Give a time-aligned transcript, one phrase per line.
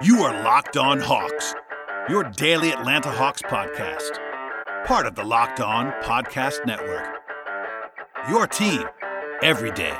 [0.00, 1.56] You are Locked On Hawks,
[2.08, 4.16] your daily Atlanta Hawks podcast,
[4.84, 7.16] part of the Locked On Podcast Network.
[8.28, 8.84] Your team
[9.42, 9.96] every day.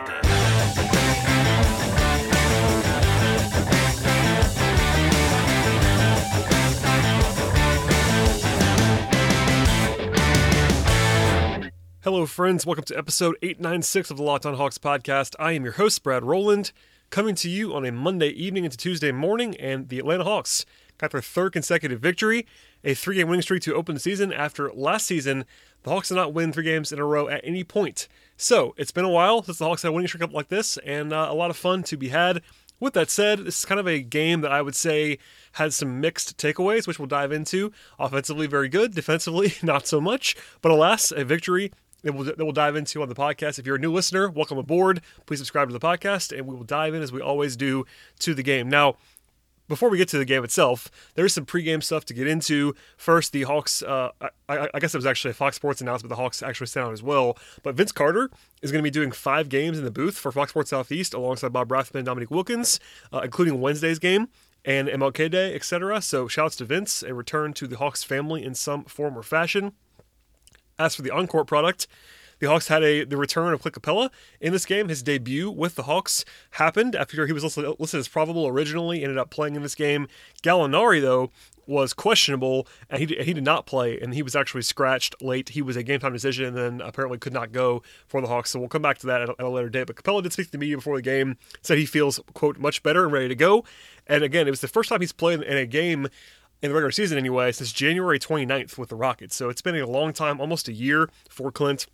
[12.05, 12.65] Hello, friends.
[12.65, 15.35] Welcome to episode 896 of the Locked On Hawks podcast.
[15.41, 16.71] I am your host, Brad Rowland,
[17.11, 20.67] coming to you on a Monday evening into Tuesday morning, and the Atlanta Hawks
[20.99, 22.47] got their third consecutive victory,
[22.85, 25.45] a three game winning streak to open the season after last season.
[25.83, 28.09] The Hawks did not win three games in a row at any point.
[28.37, 30.77] So it's been a while since the Hawks had a winning streak up like this,
[30.79, 32.43] and uh, a lot of fun to be had.
[32.81, 35.19] With that said, this is kind of a game that I would say
[35.53, 37.73] had some mixed takeaways, which we'll dive into.
[37.99, 38.95] Offensively, very good.
[38.95, 40.37] Defensively, not so much.
[40.63, 43.59] But alas, a victory that we'll, that we'll dive into on the podcast.
[43.59, 45.01] If you're a new listener, welcome aboard.
[45.27, 47.85] Please subscribe to the podcast, and we will dive in as we always do
[48.21, 48.69] to the game.
[48.69, 48.97] Now,
[49.69, 52.75] before we get to the game itself, there's some pregame stuff to get into.
[52.97, 54.11] First, the Hawks, uh,
[54.49, 56.93] I, I, guess it was actually a Fox Sports announcement, the Hawks actually sent out
[56.93, 57.37] as well.
[57.63, 58.31] But Vince Carter
[58.63, 61.53] is going to be doing five games in the booth for Fox Sports Southeast alongside
[61.53, 62.81] Bob Rathbun and Dominique Wilkins,
[63.13, 64.29] uh, including Wednesday's game
[64.65, 66.01] and MLK Day, etc.
[66.01, 69.73] So shouts to Vince, a return to the Hawks family in some form or fashion.
[70.79, 71.87] As for the on-court product,
[72.41, 74.89] the Hawks had a the return of Clint Capela in this game.
[74.89, 79.03] His debut with the Hawks happened after he was listed, listed as probable originally.
[79.03, 80.09] Ended up playing in this game.
[80.43, 81.31] Gallinari though
[81.67, 85.51] was questionable and he, he did not play and he was actually scratched late.
[85.51, 88.51] He was a game time decision and then apparently could not go for the Hawks.
[88.51, 89.87] So we'll come back to that at a, at a later date.
[89.87, 92.83] But Capela did speak to the media before the game, said he feels quote much
[92.83, 93.65] better and ready to go.
[94.07, 96.09] And again, it was the first time he's played in a game
[96.63, 99.37] in the regular season anyway, since January 29th with the Rockets.
[99.37, 101.87] So it's been a long time, almost a year for Clint.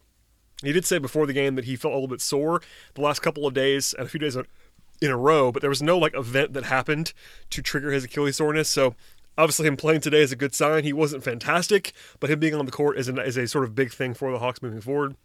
[0.63, 2.63] He did say before the game that he felt a little bit sore
[2.95, 5.83] the last couple of days and a few days in a row, but there was
[5.83, 7.13] no like event that happened
[7.51, 8.69] to trigger his Achilles soreness.
[8.69, 8.95] So
[9.37, 10.85] obviously him playing today is a good sign.
[10.85, 13.93] He wasn't fantastic, but him being on the court is, is a sort of big
[13.93, 15.17] thing for the Hawks moving forward.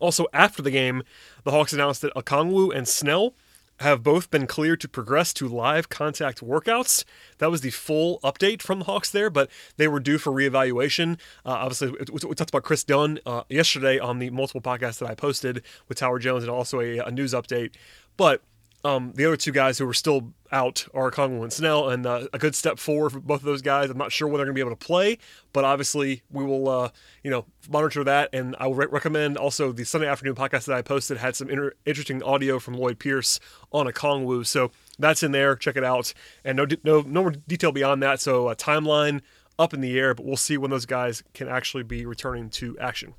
[0.00, 1.02] Also, after the game,
[1.44, 3.34] the Hawks announced that Okongwu and Snell
[3.80, 7.04] have both been cleared to progress to live contact workouts.
[7.38, 11.18] That was the full update from the Hawks there, but they were due for reevaluation.
[11.44, 15.14] Uh, obviously, we talked about Kris Dunn uh, yesterday on the multiple podcasts that I
[15.14, 17.74] posted with Tower Jones and also a, a news update.
[18.16, 18.42] But
[18.82, 22.26] um, the other two guys who are still out are Okongwu and Snell, and uh,
[22.32, 23.90] a good step forward for both of those guys.
[23.90, 25.18] I'm not sure when they're going to be able to play,
[25.52, 26.90] but obviously we will, uh,
[27.22, 28.30] you know, monitor that.
[28.32, 31.50] And I would re- recommend also the Sunday afternoon podcast that I posted had some
[31.50, 33.38] inter- interesting audio from Lloyd Pierce
[33.70, 35.56] on Okongwu, so that's in there.
[35.56, 36.14] Check it out.
[36.44, 38.20] And no, no, no more detail beyond that.
[38.20, 39.20] So a timeline
[39.58, 42.78] up in the air, but we'll see when those guys can actually be returning to
[42.78, 43.12] action.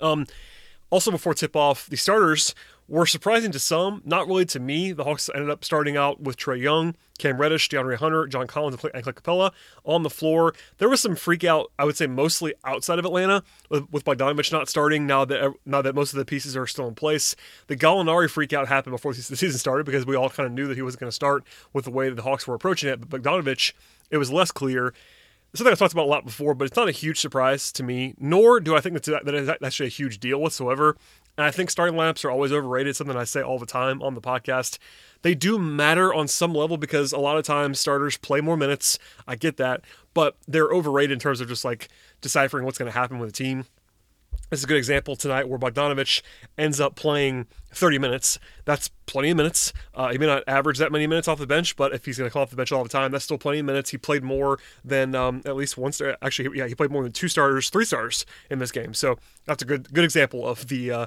[0.00, 0.26] Um,
[0.90, 2.54] also, before tip off, the starters
[2.88, 4.92] were surprising to some, not really to me.
[4.92, 8.82] The Hawks ended up starting out with Trae Young, Cam Reddish, DeAndre Hunter, John Collins,
[8.82, 9.52] and Clint Capela
[9.84, 10.54] on the floor.
[10.78, 14.50] There was some freak out, I would say, mostly outside of Atlanta, with, with Bogdanovich
[14.50, 17.36] not starting now that now that most of the pieces are still in place.
[17.66, 20.66] The Gallinari freak out happened before the season started because we all kind of knew
[20.66, 21.44] that he wasn't going to start
[21.74, 23.08] with the way that the Hawks were approaching it.
[23.08, 23.72] But Bogdanovich,
[24.10, 24.94] it was less clear
[25.54, 28.14] something I've talked about a lot before, but it's not a huge surprise to me,
[28.18, 30.96] nor do I think that's, that is actually a huge deal whatsoever.
[31.38, 34.14] And I think starting lineups are always overrated, something I say all the time on
[34.14, 34.78] the podcast.
[35.22, 38.98] They do matter on some level because a lot of times starters play more minutes.
[39.24, 39.82] I get that,
[40.14, 41.90] but they're overrated in terms of just like
[42.20, 43.66] deciphering what's going to happen with the team.
[44.50, 46.22] This is a good example tonight where Bogdanovich
[46.56, 48.38] ends up playing 30 minutes.
[48.64, 49.74] That's plenty of minutes.
[49.94, 52.30] Uh, he may not average that many minutes off the bench, but if he's going
[52.30, 53.90] to come off the bench all the time, that's still plenty of minutes.
[53.90, 56.16] He played more than um, at least one star.
[56.22, 58.94] Actually, yeah, he played more than two starters, three stars in this game.
[58.94, 61.06] So that's a good good example of the uh,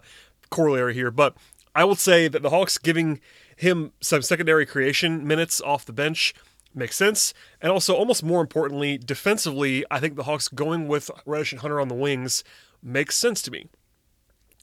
[0.52, 1.09] corollary here.
[1.09, 1.35] But
[1.73, 3.19] I will say that the Hawks giving
[3.56, 6.35] him some secondary creation minutes off the bench
[6.75, 7.34] makes sense.
[7.59, 11.81] And also, almost more importantly, defensively, I think the Hawks going with Reddish and Hunter
[11.81, 12.44] on the wings
[12.81, 13.68] makes sense to me.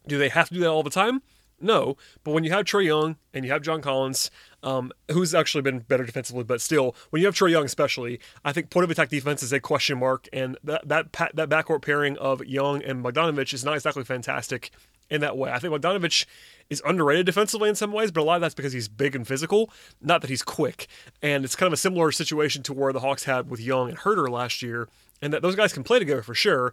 [0.06, 1.22] Do they have to do that all the time?
[1.60, 4.30] No, but when you have Trae Young and you have John Collins,
[4.62, 8.52] um, who's actually been better defensively, but still, when you have Trae Young, especially, I
[8.52, 12.16] think point of attack defense is a question mark, and that that that backcourt pairing
[12.18, 14.70] of Young and Bogdanovich is not exactly fantastic
[15.10, 15.50] in that way.
[15.50, 16.26] I think Bogdanovich
[16.70, 19.26] is underrated defensively in some ways, but a lot of that's because he's big and
[19.26, 19.70] physical,
[20.00, 20.86] not that he's quick.
[21.22, 23.98] And it's kind of a similar situation to where the Hawks had with Young and
[23.98, 24.88] Huerter last year,
[25.20, 26.72] and that those guys can play together for sure.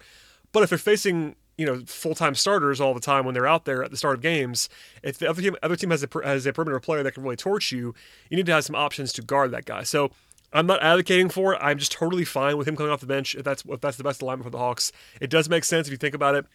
[0.52, 3.66] But if they're facing you know full time starters all the time when they're out
[3.66, 4.70] there at the start of games,
[5.04, 7.36] if the other team other team has a has a perimeter player that can really
[7.36, 7.94] torch you,
[8.30, 9.84] you need to have some options to guard that guy.
[9.84, 10.12] So.
[10.54, 11.60] I'm not advocating for it.
[11.62, 14.06] I'm just totally fine with him coming off the bench if that's if that's the
[14.06, 14.94] best alignment for the Hawks.
[15.20, 16.46] It does make sense if you think about it.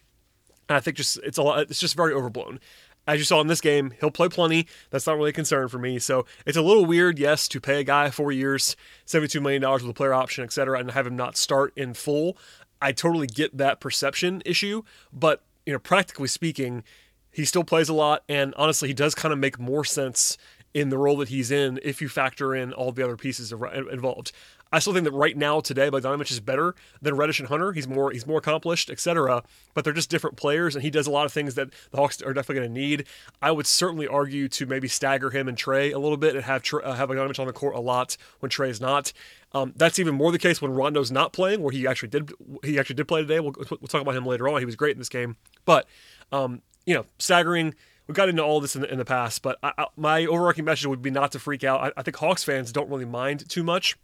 [0.67, 1.59] And I think just it's a lot.
[1.69, 2.59] It's just very overblown.
[3.07, 4.67] as you saw in this game, he'll play plenty.
[4.89, 5.99] That's not really a concern for me.
[5.99, 8.75] So it's a little weird, yes, to pay a guy four years,
[9.07, 12.37] $72 million with a player option, et cetera, and have him not start in full.
[12.81, 14.83] I totally get that perception issue,
[15.13, 16.83] but you know, practically speaking,
[17.31, 20.37] he still plays a lot, and honestly, he does kind of make more sense
[20.73, 24.31] in the role that he's in if you factor in all the other pieces involved.
[24.73, 27.73] I still think that right now today Bogdanovich is better than Reddish and Hunter.
[27.73, 29.43] He's more he's more accomplished, etc.
[29.73, 32.21] But they're just different players, and he does a lot of things that the Hawks
[32.21, 33.07] are definitely going to need.
[33.41, 36.63] I would certainly argue to maybe stagger him and Trae a little bit and have
[36.73, 39.11] uh, have Bogdanovich on the court a lot when Trae is not.
[39.53, 42.31] Um, that's even more the case when Rondo's not playing, where he actually did
[42.63, 43.41] he actually did play today.
[43.41, 44.59] We'll, we'll talk about him later on.
[44.59, 45.35] He was great in this game,
[45.65, 45.85] but
[46.31, 47.75] um, you know, staggering
[48.11, 50.65] we got into all this in the, in the past, but I, I, my overarching
[50.65, 51.79] message would be not to freak out.
[51.79, 53.97] I, I, think Hawks fans don't really mind too much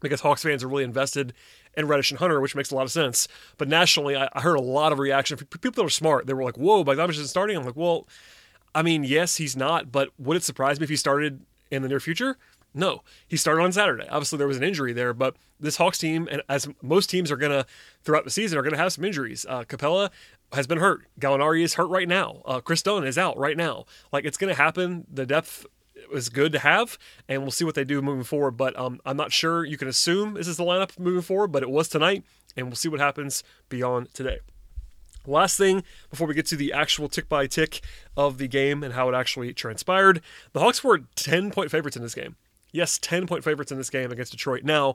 [0.00, 1.32] because Hawks fans are really invested
[1.76, 3.28] in Reddish and Hunter, which makes a lot of sense.
[3.56, 6.26] But nationally, I, heard a lot of reaction people that are smart.
[6.26, 8.08] They were like, "Whoa, Bogdanovich isn't starting." I'm like, "Well,
[8.74, 11.40] I mean, yes, he's not, but would it surprise me if he started
[11.70, 12.38] in the near future?"
[12.74, 14.06] No, he started on Saturday.
[14.08, 17.36] Obviously, there was an injury there, but this Hawks team, and as most teams are
[17.36, 17.64] going to
[18.02, 19.46] throughout the season, are going to have some injuries.
[19.48, 20.10] Uh, Capela
[20.52, 21.06] has been hurt.
[21.20, 22.42] Gallinari is hurt right now.
[22.44, 23.84] Uh, Kris Dunn is out right now.
[24.12, 25.06] Like it's going to happen.
[25.12, 25.66] The depth
[26.12, 26.98] is good to have,
[27.28, 28.52] and we'll see what they do moving forward.
[28.52, 29.64] But um, I'm not sure.
[29.64, 32.24] You can assume this is the lineup moving forward, but it was tonight,
[32.56, 34.38] and we'll see what happens beyond today.
[35.26, 37.80] Last thing before we get to the actual tick by tick
[38.16, 40.20] of the game and how it actually transpired,
[40.52, 42.36] the Hawks were 10 point favorites in this game.
[42.72, 44.62] Yes, 10 point favorites in this game against Detroit.
[44.62, 44.94] Now,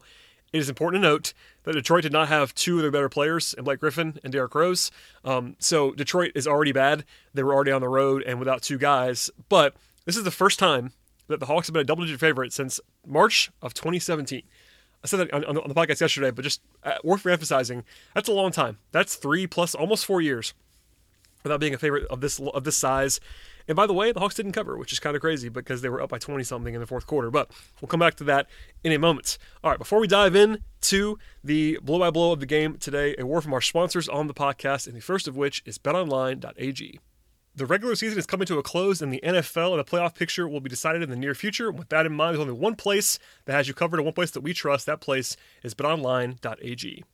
[0.54, 1.34] it is important to note
[1.64, 4.54] that Detroit did not have two of their better players in Blake Griffin and Derrick
[4.54, 4.92] Rose.
[5.24, 7.06] Um, so Detroit is already bad.
[7.34, 9.30] They were already on the road and without two guys.
[9.50, 9.76] But
[10.06, 10.92] this is the first time
[11.28, 14.44] that the Hawks have been a double digit favorite since March of 2017.
[15.04, 17.84] I said that on, on the podcast yesterday, but just uh, worth reemphasizing.
[18.14, 18.78] That's a long time.
[18.92, 20.54] That's three plus almost four years
[21.44, 23.20] without being a favorite of this of this size
[23.72, 25.88] and by the way, the Hawks didn't cover, which is kind of crazy because they
[25.88, 27.32] were up by 20 something in the fourth quarter.
[27.32, 28.50] But we'll come back to that
[28.84, 29.38] in a moment.
[29.64, 33.16] All right, before we dive in to the blow by blow of the game today,
[33.18, 37.00] a word from our sponsors on the podcast, and the first of which is betonline.ag.
[37.56, 40.50] The regular season is coming to a close in the NFL, and the playoff picture
[40.50, 41.72] will be decided in the near future.
[41.72, 44.32] With that in mind, there's only one place that has you covered, and one place
[44.32, 44.86] that we trust.
[44.86, 47.06] That place is betonline.ag.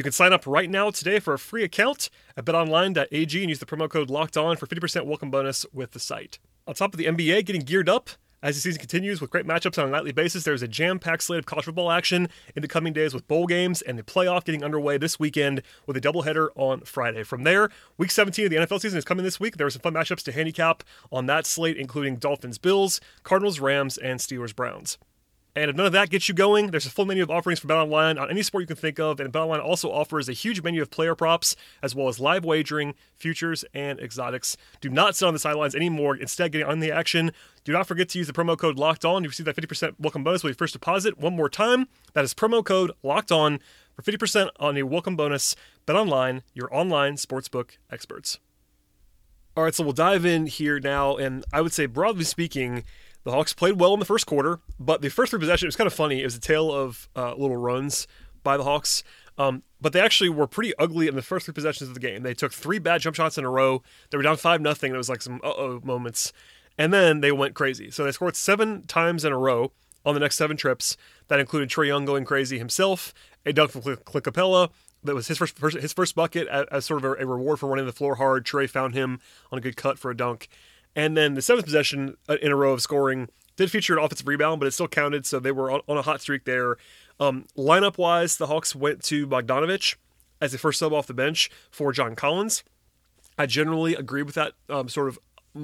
[0.00, 3.58] You can sign up right now today for a free account at betonline.ag and use
[3.58, 6.38] the promo code locked on for 50% welcome bonus with the site.
[6.66, 8.08] On top of the NBA getting geared up,
[8.42, 11.24] as the season continues with great matchups on a nightly basis, there's a jam packed
[11.24, 14.44] slate of college football action in the coming days with bowl games and the playoff
[14.44, 17.22] getting underway this weekend with a doubleheader on Friday.
[17.22, 17.68] From there,
[17.98, 19.58] week 17 of the NFL season is coming this week.
[19.58, 20.82] There are some fun matchups to handicap
[21.12, 24.96] on that slate, including Dolphins Bills, Cardinals Rams, and Steelers Browns.
[25.56, 27.66] And if none of that gets you going, there's a full menu of offerings for
[27.66, 30.80] BetOnline on any sport you can think of, and BetOnline also offers a huge menu
[30.80, 34.56] of player props as well as live wagering, futures, and exotics.
[34.80, 36.14] Do not sit on the sidelines anymore.
[36.14, 37.32] Instead, get on the action.
[37.64, 39.24] Do not forget to use the promo code Locked On.
[39.24, 41.18] You receive that 50% welcome bonus with your first deposit.
[41.18, 43.58] One more time, that is promo code Locked On
[43.94, 45.56] for 50% on a welcome bonus.
[45.84, 48.38] BetOnline, your online sportsbook experts.
[49.56, 52.84] All right, so we'll dive in here now, and I would say broadly speaking
[53.24, 55.76] the Hawks played well in the first quarter, but the first three possessions, it was
[55.76, 56.20] kind of funny.
[56.20, 58.06] It was a tale of uh, little runs
[58.42, 59.02] by the Hawks.
[59.38, 62.22] Um, but they actually were pretty ugly in the first three possessions of the game.
[62.22, 63.82] They took three bad jump shots in a row.
[64.10, 64.92] They were down 5 nothing.
[64.92, 66.32] It was like some uh oh moments.
[66.76, 67.90] And then they went crazy.
[67.90, 69.72] So they scored seven times in a row
[70.04, 70.96] on the next seven trips.
[71.28, 73.14] That included Trae Young going crazy himself,
[73.46, 74.70] a dunk from Clint Capela.
[75.02, 77.92] That was his first, his first bucket as, sort of a, reward for running the
[77.92, 78.44] floor hard.
[78.44, 80.48] Trae found him on a good cut for a dunk.
[80.96, 84.26] And then the seventh possession uh, in a row of scoring did feature an offensive
[84.26, 86.76] rebound, but it still counted, so they were on, a hot streak there.
[87.18, 89.96] Um, lineup wise, the Hawks went to Bogdanovich
[90.40, 92.64] as the first sub off the bench for John Collins.
[93.38, 95.18] I generally agree with that um, sort of,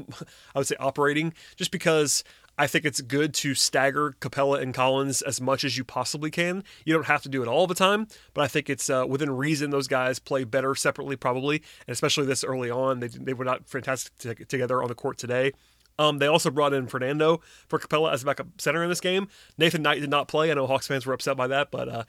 [0.54, 2.23] I would say, operating, just because
[2.58, 6.64] I think it's good to stagger Capela and Collins as much as you possibly can.
[6.84, 9.30] You don't have to do it all the time, but I think it's uh, within
[9.30, 13.00] reason those guys play better separately, probably, and especially this early on.
[13.00, 15.52] They, they were not fantastic t- together on the court today.
[15.98, 19.28] Um, they also brought in Fernando for Capela as a backup center in this game.
[19.56, 20.50] Nathan Knight did not play.
[20.50, 22.04] I know Hawks fans were upset by that, but uh,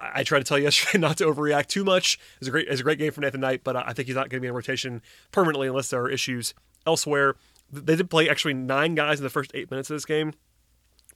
[0.00, 2.14] I tried to tell you yesterday not to overreact too much.
[2.14, 4.16] It was a great, it a great game for Nathan Knight, but I think he's
[4.16, 5.02] not going to be in rotation
[5.32, 6.54] permanently unless there are issues
[6.86, 7.36] elsewhere.
[7.72, 10.34] They did play actually nine guys in the first eight minutes of this game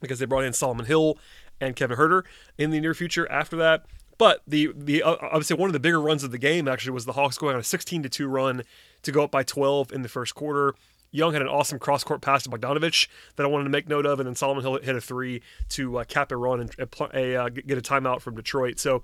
[0.01, 1.17] because they brought in Solomon Hill
[1.59, 2.23] and Kevin Huerter
[2.57, 3.85] in the near future after that.
[4.17, 7.05] But the the uh, say one of the bigger runs of the game actually was
[7.05, 8.63] the Hawks going on a 16 to 2 run
[9.03, 10.73] to go up by 12 in the first quarter.
[11.11, 14.05] Young had an awesome cross court pass to Bogdanovich that I wanted to make note
[14.05, 16.75] of, and then Solomon Hill hit a three to uh, cap a run and
[17.13, 18.79] a, uh, get a timeout from Detroit.
[18.79, 19.03] So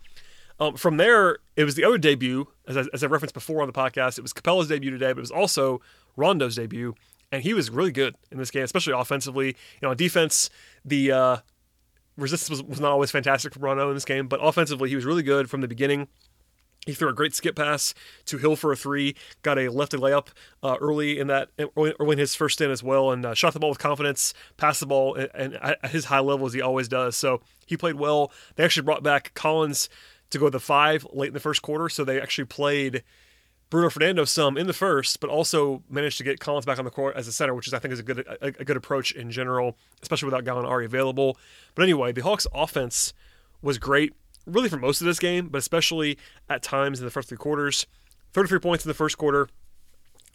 [0.59, 3.67] um, from there, it was the other debut, as I, as I referenced before on
[3.67, 4.17] the podcast.
[4.17, 5.81] It was Capela's debut today, but it was also
[6.17, 6.95] Rondo's debut
[7.31, 9.47] and he was really good in this game, especially offensively.
[9.47, 10.49] You know, on defense,
[10.83, 11.37] the uh,
[12.17, 15.05] resistance was, was not always fantastic for Rondo in this game, but offensively, he was
[15.05, 16.07] really good from the beginning.
[16.85, 17.93] He threw a great skip pass
[18.25, 20.29] to Hill for a three, got a lefty layup
[20.63, 23.59] uh, early in that, early in his first stint as well, and uh, shot the
[23.59, 26.87] ball with confidence, passed the ball, and, and at his high level as he always
[26.87, 27.15] does.
[27.15, 28.31] So he played well.
[28.55, 29.89] They actually brought back Collins
[30.31, 33.03] to go to the five late in the first quarter, so they actually played
[33.71, 36.91] Bruno Fernando some in the first, but also managed to get Collins back on the
[36.91, 39.13] court as a center, which is I think is a good a, a good approach
[39.13, 41.37] in general, especially without Gallinari available.
[41.73, 43.13] But anyway, the Hawks' offense
[43.61, 44.13] was great
[44.45, 46.17] really for most of this game, but especially
[46.49, 47.87] at times in the first three quarters.
[48.33, 49.47] 33 points in the first quarter.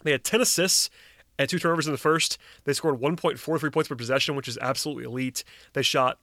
[0.03, 0.89] They had 10 assists
[1.37, 2.37] and two turnovers in the first.
[2.63, 5.43] They scored 1.43 points per possession, which is absolutely elite.
[5.73, 6.19] They shot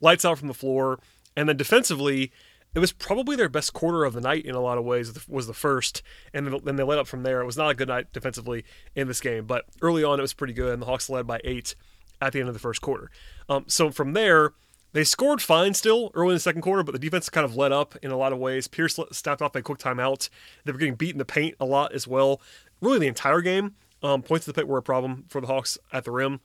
[0.00, 1.00] lights out from the floor.
[1.36, 2.32] And then defensively,
[2.76, 5.46] it was probably their best quarter of the night in a lot of ways, was
[5.46, 6.02] the first.
[6.34, 7.40] And then they led up from there.
[7.40, 10.34] It was not a good night defensively in this game, but early on it was
[10.34, 10.74] pretty good.
[10.74, 11.74] And the Hawks led by eight
[12.20, 13.10] at the end of the first quarter.
[13.48, 14.52] Um, so from there,
[14.92, 17.72] they scored fine still early in the second quarter, but the defense kind of let
[17.72, 18.68] up in a lot of ways.
[18.68, 20.28] Pierce snapped off a quick timeout.
[20.66, 22.42] They were getting beat in the paint a lot as well.
[22.82, 25.78] Really, the entire game, um, points to the paint were a problem for the Hawks
[25.94, 26.40] at the rim.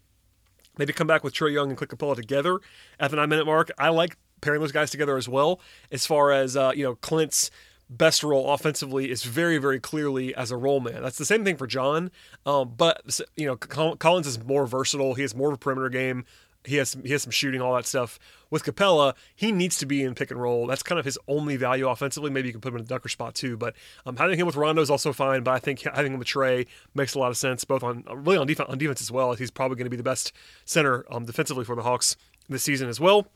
[0.77, 2.59] They did come back with Trey Young and Clint Capela together
[3.01, 3.69] at the nine minute mark.
[3.77, 5.59] I like pairing those guys together as well.
[5.91, 7.51] As far as uh, you know, Clint's
[7.89, 11.01] best role offensively is very, very clearly as a roll man.
[11.01, 12.09] That's the same thing for John,
[12.45, 15.13] um, but you know, Collins is more versatile.
[15.13, 16.25] He has more of a perimeter game.
[16.63, 18.19] He has some, he has some shooting, all that stuff.
[18.51, 20.67] With Capela, he needs to be in pick and roll.
[20.67, 22.29] That's kind of his only value offensively.
[22.29, 23.57] Maybe you can put him in the dunker spot too.
[23.57, 25.41] But um, having him with Rondo is also fine.
[25.41, 28.37] But I think having him with Trae makes a lot of sense, both on really
[28.37, 29.33] on defense on defense as well.
[29.33, 30.33] He's probably going to be the best
[30.65, 32.15] center um, defensively for the Hawks
[32.47, 33.27] this season as well.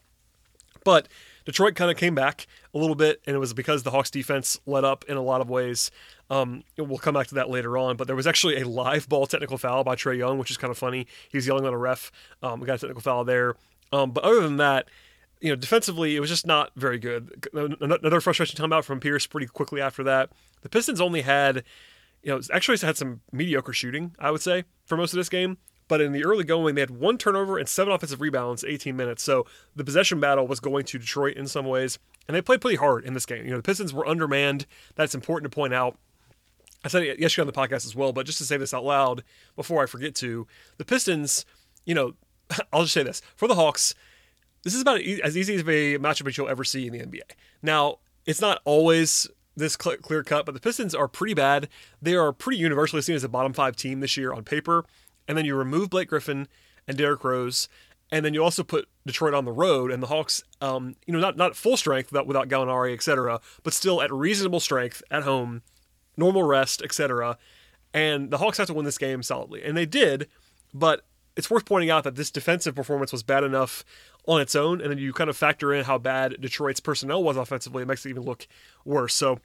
[0.86, 1.10] But
[1.44, 4.58] Detroit kind of came back a little bit, and it was because the Hawks defense
[4.65, 5.92] let up in a lot of ways.
[6.30, 9.25] Um, we'll come back to that later on, but there was actually a live ball
[9.25, 11.06] technical foul by Trae Young, which is kind of funny.
[11.30, 12.12] He was yelling at a ref.
[12.42, 13.56] Um, we got a technical foul there.
[13.92, 14.88] Um, but other than that,
[15.42, 17.48] you know, defensively, it was just not very good.
[17.54, 20.30] Another frustration timeout from Pierce pretty quickly after that.
[20.62, 21.63] The Pistons only had,
[22.24, 25.58] you know, actually had some mediocre shooting, I would say, for most of this game.
[25.88, 29.24] But in the early going, they had one turnover and seven offensive rebounds, 18 minutes.
[29.24, 32.77] So the possession battle was going to Detroit in some ways, and they played pretty
[32.77, 33.46] hard in this game.
[33.46, 34.65] You know, the Pistons were undermanned.
[34.96, 35.98] That's important to point out.
[36.84, 38.86] I said it yesterday on the podcast as well, but just to say this out
[38.86, 39.24] loud
[39.56, 41.46] before I forget to, the Pistons,
[41.86, 42.13] you know,
[42.74, 43.96] I'll just say this for the Hawks,
[44.63, 45.63] this is about as easy as a
[46.00, 47.22] matchup as you'll ever see in the NBA.
[47.62, 51.70] Now, it's not always this clear cut, but the Pistons are pretty bad.
[52.01, 54.86] They are pretty universally seen as a bottom five team this year on paper.
[55.27, 56.48] And then you remove Blake Griffin
[56.88, 57.67] and Derrick Rose,
[58.12, 61.20] and then you also put Detroit on the road and the Hawks, um, you know,
[61.20, 65.63] not not full strength without, without Gallinari, etc., but still at reasonable strength at home,
[66.15, 67.38] normal rest, etc.
[67.94, 70.27] And the Hawks have to win this game solidly, and they did.
[70.74, 71.05] But
[71.36, 73.84] it's worth pointing out that this defensive performance was bad enough
[74.27, 77.38] on its own, and then you kind of factor in how bad Detroit's personnel was
[77.38, 77.84] offensively.
[77.84, 78.48] It makes it even look
[78.84, 79.13] worse.
[79.13, 79.39] So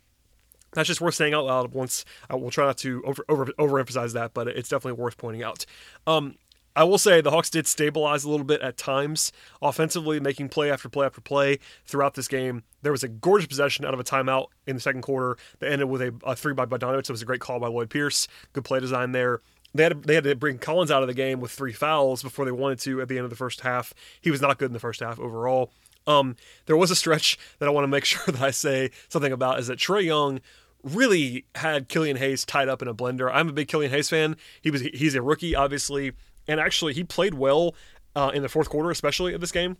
[0.72, 1.72] that's just worth saying out loud.
[1.72, 5.42] Once uh, we'll try not to over, over overemphasize that, but it's definitely worth pointing
[5.42, 5.66] out.
[6.06, 6.36] Um,
[6.76, 10.70] I will say the Hawks did stabilize a little bit at times offensively, making play
[10.70, 12.62] after play after play throughout this game.
[12.82, 15.88] There was a gorgeous possession out of a timeout in the second quarter that ended
[15.88, 17.00] with a, a three by Bogdanovic.
[17.00, 18.28] It was a great call by Lloyd Pierce.
[18.52, 19.40] Good play design there.
[19.74, 22.22] They had, to, they had to bring Collins out of the game with three fouls
[22.22, 23.92] before they wanted to at the end of the first half.
[24.20, 25.72] He was not good in the first half overall.
[26.06, 26.36] Um,
[26.66, 29.58] there was a stretch that I want to make sure that I say something about
[29.58, 30.40] is that Trae Young
[30.82, 33.30] really had Killian Hayes tied up in a blender.
[33.32, 34.36] I'm a big Killian Hayes fan.
[34.60, 36.12] He was he's a rookie, obviously,
[36.48, 37.74] and actually he played well
[38.16, 39.76] uh, in the fourth quarter, especially of this game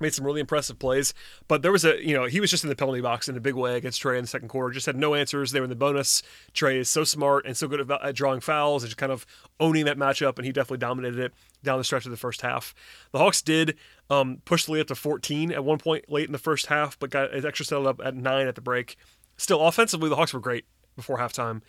[0.00, 1.14] made some really impressive plays.
[1.48, 3.40] But there was a, you know, he was just in the penalty box in a
[3.40, 4.72] big way against Trae in the second quarter.
[4.72, 5.52] Just had no answers.
[5.52, 6.22] They were in the bonus.
[6.52, 9.26] Trae is so smart and so good at, at drawing fouls and just kind of
[9.60, 12.74] owning that matchup, and he definitely dominated it down the stretch of the first half.
[13.12, 13.76] The Hawks did
[14.10, 16.98] um, push the lead up to 14 at one point late in the first half,
[16.98, 18.96] but got it extra settled up at nine at the break.
[19.36, 20.64] Still, offensively, the Hawks were great
[20.96, 21.62] before halftime.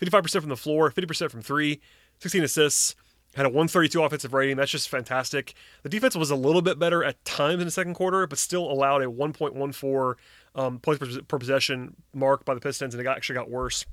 [0.00, 1.80] 55% from the floor, 50% from three,
[2.18, 2.94] 16 assists
[3.34, 4.56] had a 132 offensive rating.
[4.56, 5.54] That's just fantastic.
[5.82, 8.70] The defense was a little bit better at times in the second quarter, but still
[8.70, 10.14] allowed a 1.14
[10.54, 13.86] um, points per, per, possession mark by the Pistons, and it got, actually got worse.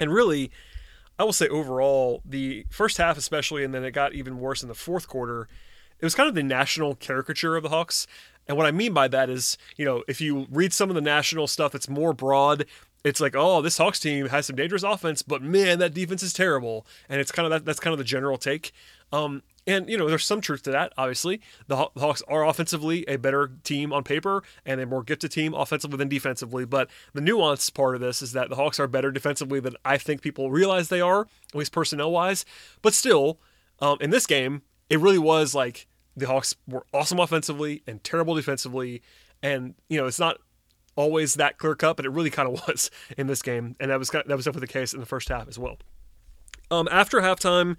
[0.00, 0.50] And really,
[1.18, 4.68] I will say overall, the first half especially, and then it got even worse in
[4.68, 5.46] the fourth quarter.
[6.00, 8.06] It was kind of the national caricature of the Hawks.
[8.46, 11.00] And what I mean by that is, you know, if you read some of the
[11.00, 12.66] national stuff that's more broad,
[13.04, 16.32] it's like, oh, this Hawks team has some dangerous offense, but man, that defense is
[16.32, 16.86] terrible.
[17.08, 18.72] And it's kind of that, that's kind of the general take.
[19.12, 21.40] Um, And, you know, there's some truth to that, obviously.
[21.68, 25.96] The Hawks are offensively a better team on paper and a more gifted team offensively
[25.96, 26.64] than defensively.
[26.64, 29.96] But the nuance part of this is that the Hawks are better defensively than I
[29.96, 32.44] think people realize they are, at least personnel wise.
[32.82, 33.38] But still,
[33.80, 35.86] um, in this game, it really was like
[36.16, 39.02] the Hawks were awesome offensively and terrible defensively.
[39.42, 40.38] And, you know, it's not
[40.96, 43.76] always that clear cut, but it really kind of was in this game.
[43.80, 45.78] And that was, that was definitely the case in the first half as well.
[46.70, 47.76] Um, after halftime,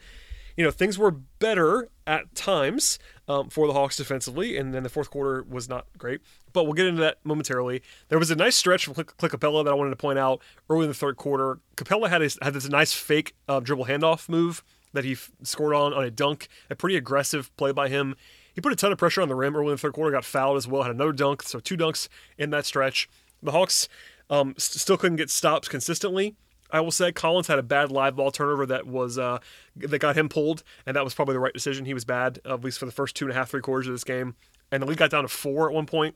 [0.55, 4.89] you know, things were better at times um, for the Hawks defensively, and then the
[4.89, 6.21] fourth quarter was not great.
[6.53, 7.81] But we'll get into that momentarily.
[8.07, 10.83] There was a nice stretch from Clint Capela that I wanted to point out early
[10.83, 11.59] in the third quarter.
[11.75, 14.63] Capela had, had this nice fake uh, dribble handoff move
[14.95, 18.15] that he f- scored on on a dunk, a pretty aggressive play by him.
[18.53, 20.25] He put a ton of pressure on the rim early in the third quarter, got
[20.25, 23.09] fouled as well, had another dunk, so two dunks in that stretch.
[23.43, 23.87] The Hawks
[24.29, 26.35] um, st- still couldn't get stops consistently.
[26.71, 29.39] I will say Collins had a bad live ball turnover that was uh,
[29.75, 31.85] that got him pulled, and that was probably the right decision.
[31.85, 33.93] He was bad, at least for the first two and a half, three quarters of
[33.93, 34.35] this game,
[34.71, 36.15] and the league got down to four at one point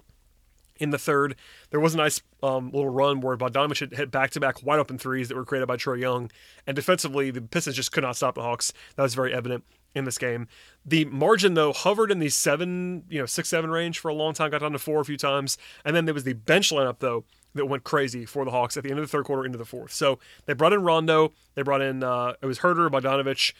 [0.79, 1.35] in the third.
[1.69, 5.27] There was a nice um, little run where Bogdanovich had hit back-to-back wide open threes
[5.27, 6.31] that were created by Trae Young,
[6.65, 8.73] and defensively the Pistons just could not stop the Hawks.
[8.95, 9.63] That was very evident
[9.95, 10.47] in this game.
[10.85, 14.33] The margin though hovered in the seven, you know, six seven range for a long
[14.33, 16.99] time, got down to four a few times, and then there was the bench lineup
[16.99, 19.57] though that went crazy for the Hawks at the end of the third quarter into
[19.57, 19.91] the fourth.
[19.91, 23.53] So they brought in Rondo, they brought in uh, it was Huerter, Bogdanovich.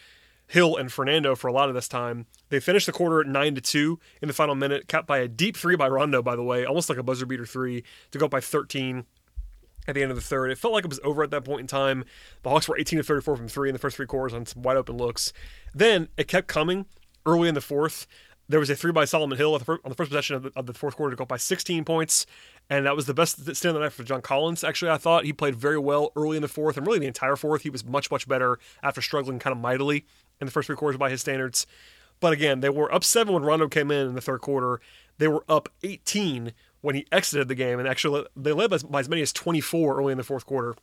[0.50, 2.26] Hill and Fernando for a lot of this time.
[2.48, 5.28] They finished the quarter at nine to two in the final minute, capped by a
[5.28, 8.24] deep three by Rondo, by the way, almost like a buzzer beater three to go
[8.24, 9.04] up by 13
[9.86, 10.50] at the end of the third.
[10.50, 12.04] It felt like it was over at that point in time.
[12.42, 14.62] The Hawks were 18 to 34 from three in the first three quarters on some
[14.62, 15.32] wide open looks.
[15.72, 16.86] Then it kept coming
[17.24, 18.08] early in the fourth.
[18.48, 20.74] There was a three by Solomon Hill on the first possession of the, of the
[20.74, 22.26] fourth quarter to go up by 16 points,
[22.68, 24.64] and that was the best stand of the night for John Collins.
[24.64, 27.36] Actually, I thought he played very well early in the fourth, and really the entire
[27.36, 27.62] fourth.
[27.62, 30.04] He was much much better after struggling kind of mightily
[30.40, 31.66] in the first three quarters by his standards.
[32.20, 34.80] But again, they were up seven when Rondo came in in the third quarter.
[35.18, 39.08] They were up 18 when he exited the game, and actually they led by as
[39.08, 40.74] many as 24 early in the fourth quarter.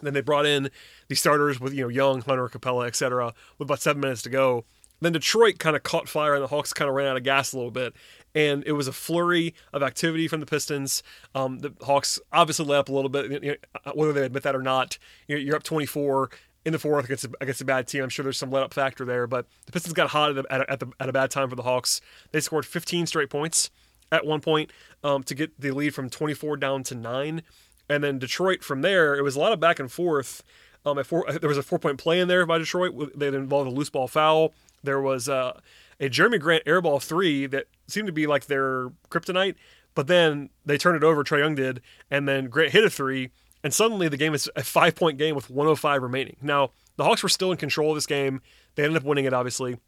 [0.00, 0.70] Then they brought in
[1.08, 3.34] the starters with you know Young, Hunter, Capela, etc.
[3.58, 4.64] With about seven minutes to go.
[5.00, 7.52] Then Detroit kind of caught fire, and the Hawks kind of ran out of gas
[7.52, 7.94] a little bit.
[8.34, 11.02] And it was a flurry of activity from the Pistons.
[11.34, 14.56] Um, the Hawks obviously let up a little bit, you know, whether they admit that
[14.56, 14.98] or not.
[15.28, 16.30] You're up 24
[16.68, 18.04] in the fourth against a, against a bad team.
[18.04, 20.70] I'm sure there's some let up factor there, but the Pistons got hot at, a,
[20.70, 22.00] at, the, at a bad time for the Hawks.
[22.30, 23.70] They scored 15 straight points
[24.12, 24.70] at one point
[25.02, 27.42] um, to get the lead from 24 down to nine,
[27.88, 29.16] and then Detroit from there.
[29.16, 30.42] It was a lot of back and forth.
[30.84, 33.74] Um, four, there was a four point play in there by Detroit that involved a
[33.74, 34.52] loose ball foul.
[34.82, 35.58] There was uh,
[35.98, 39.56] a Jerami Grant airball three that seemed to be like their kryptonite,
[39.94, 41.24] but then they turned it over.
[41.24, 43.30] Trae Young did, and then Grant hit a three,
[43.62, 46.36] and suddenly the game is a five point game with 105 remaining.
[46.40, 48.40] Now the Hawks were still in control of this game.
[48.74, 49.78] They ended up winning it, obviously,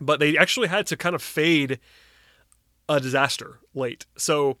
[0.00, 1.78] but they actually had to kind of fade
[2.88, 4.06] a disaster late.
[4.16, 4.58] So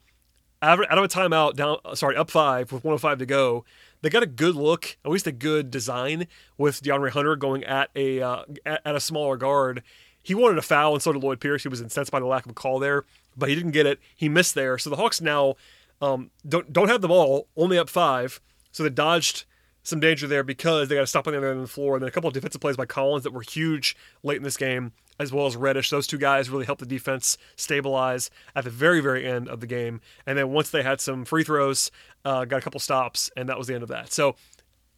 [0.62, 3.64] out of a timeout, down sorry, up five with 105 to go,
[4.02, 6.26] they got a good look, at least a good design
[6.58, 9.82] with DeAndre Hunter going at a uh, at, at, a smaller guard.
[10.22, 11.62] He wanted a foul, and so did Lloyd Pierce.
[11.62, 13.04] He was incensed by the lack of a call there,
[13.36, 14.00] but he didn't get it.
[14.14, 15.54] He missed there, so the Hawks now
[16.00, 18.40] um, don't don't have the ball, only up five.
[18.72, 19.44] So they dodged
[19.82, 21.94] some danger there because they got to stop on the other end of the floor.
[21.94, 24.56] And then a couple of defensive plays by Collins that were huge late in this
[24.56, 25.90] game, as well as Reddish.
[25.90, 29.66] Those two guys really helped the defense stabilize at the very, very end of the
[29.66, 30.00] game.
[30.26, 31.92] And then once they had some free throws,
[32.24, 34.12] uh, got a couple stops, and that was the end of that.
[34.12, 34.34] So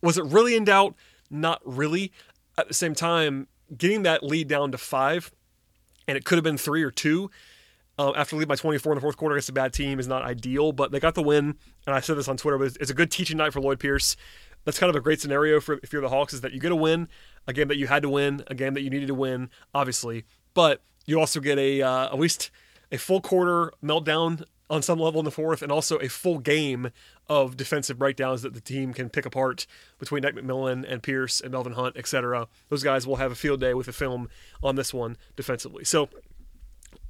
[0.03, 0.95] was it really in doubt?
[1.31, 2.11] Not really.
[2.57, 5.31] At the same time, getting that lead down to five,
[6.09, 7.31] and it could have been three or two.
[7.99, 10.23] Um, after lead by 24 in the fourth quarter against a bad team is not
[10.23, 11.57] ideal, but they got the win.
[11.85, 14.17] And I said this on Twitter, but it's a good teaching night for Lloyd Pierce
[14.65, 16.73] that's kind of a great scenario for if you're the Hawks is that you get
[16.73, 17.09] a win,
[17.47, 20.25] a game that you had to win, a game that you needed to win, obviously,
[20.53, 22.51] but you also get a uh, at least
[22.93, 26.91] a full quarter meltdown on some level in the fourth, and also a full game
[27.29, 29.67] of defensive breakdowns that the team can pick apart
[29.99, 32.47] between Nick McMillan and Pierce and Melvin Hunt, etc.
[32.69, 34.29] Those guys will have a field day with the film
[34.63, 35.85] on this one defensively.
[35.85, 36.11] So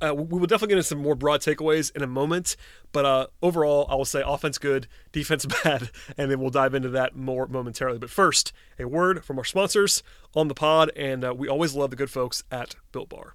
[0.00, 2.56] uh, we will definitely get into some more broad takeaways in a moment,
[2.92, 6.88] but uh, overall, I will say offense good, defense bad, and then we'll dive into
[6.90, 7.98] that more momentarily.
[7.98, 10.02] But first, a word from our sponsors
[10.34, 13.34] on the pod, and uh, we always love the good folks at Built Bar.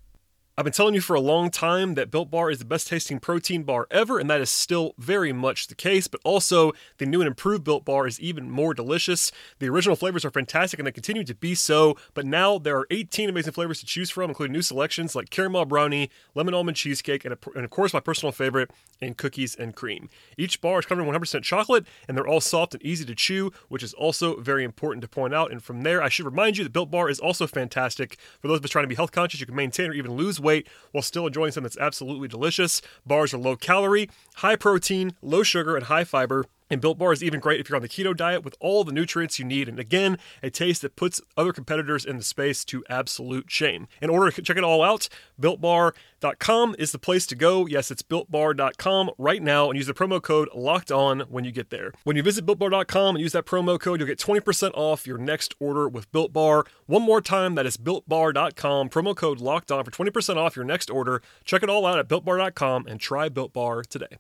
[0.56, 3.20] I've been telling you for a long time that Built Bar is the best tasting
[3.20, 6.06] protein bar ever, and that is still very much the case.
[6.06, 9.32] But also, the new and improved Built Bar is even more delicious.
[9.58, 11.98] The original flavors are fantastic and they continue to be so.
[12.14, 15.66] But now there are 18 amazing flavors to choose from, including new selections like caramel
[15.66, 18.70] brownie, lemon almond cheesecake, and, and of course, my personal favorite,
[19.02, 20.08] in cookies and cream.
[20.38, 23.52] Each bar is covered in 100% chocolate, and they're all soft and easy to chew,
[23.70, 25.52] which is also very important to point out.
[25.52, 28.60] And from there, I should remind you that Built Bar is also fantastic for those
[28.60, 29.40] of us trying to be health conscious.
[29.40, 32.82] You can maintain or even lose weight while still enjoying something that's absolutely delicious.
[33.06, 36.46] Bars are low calorie, high protein, low sugar, and high fiber.
[36.74, 38.92] And Built Bar is even great if you're on the keto diet with all the
[38.92, 39.70] nutrients you need.
[39.70, 43.88] And again, a taste that puts other competitors in the space to absolute shame.
[44.02, 45.08] In order to check it all out,
[45.40, 47.68] BuiltBar.com is the place to go.
[47.68, 51.70] Yes, it's BuiltBar.com right now and use the promo code LOCKED ON when you get
[51.70, 51.94] there.
[52.06, 55.54] When you visit BuiltBar.com and use that promo code, you'll get 20% off your next
[55.60, 56.66] order with Built Bar.
[56.88, 60.90] One more time, that is BuiltBar.com, promo code LOCKED ON for 20% off your next
[60.90, 61.22] order.
[61.46, 64.18] Check it all out at BuiltBar.com and try Built Bar today.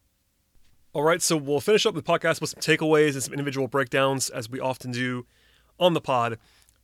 [0.95, 4.29] All right, so we'll finish up the podcast with some takeaways and some individual breakdowns,
[4.29, 5.25] as we often do
[5.79, 6.37] on the pod.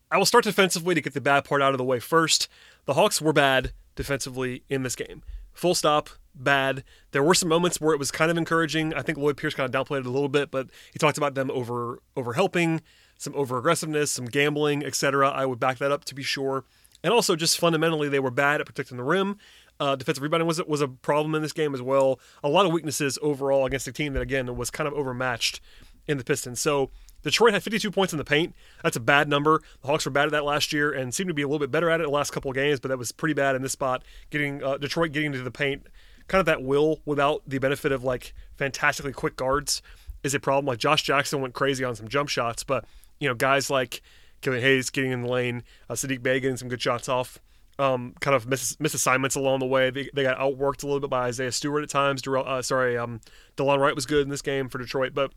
[0.10, 2.48] I will start defensively to get the bad part out of the way first.
[2.86, 5.22] The Hawks were bad defensively in this game.
[5.54, 6.84] Full stop, bad.
[7.12, 8.96] There were some moments where it was kind of encouraging.
[8.96, 11.36] I think Lloyd Pierce kind of downplayed it a little bit, but he talked about
[11.36, 12.82] them over over helping,
[13.20, 15.30] some over aggressiveness, some gambling, etc.
[15.30, 16.66] I would back that up to be sure.
[17.04, 19.38] And also just fundamentally they were bad at protecting the rim.
[19.80, 22.20] Uh, defensive rebounding was was a problem in this game as well.
[22.44, 25.62] A lot of weaknesses overall against a team that again was kind of overmatched
[26.08, 26.60] in the Pistons.
[26.60, 26.90] So
[27.24, 28.56] Detroit had 52 points in the paint.
[28.84, 29.62] That's a bad number.
[29.82, 31.72] The Hawks were bad at that last year and seemed to be a little bit
[31.72, 33.74] better at it the last couple of games, but that was pretty bad in this
[33.74, 34.04] spot.
[34.30, 35.88] Getting uh, Detroit getting into the paint,
[36.28, 39.82] kind of that will without the benefit of like fantastically quick guards
[40.24, 40.66] is a problem.
[40.66, 42.86] Like Josh Jackson went crazy on some jump shots, but
[43.20, 44.02] you know guys like
[44.42, 47.40] Killian Hayes getting in the lane, uh, Saddiq Bey getting some good shots off
[47.80, 49.90] um, kind of miss, miss assignments along the way.
[49.90, 52.22] They, they got outworked a little bit by Isaiah Stewart at times.
[52.28, 53.22] Uh, sorry, um,
[53.58, 55.14] Delon Wright was good in this game for Detroit.
[55.14, 55.32] But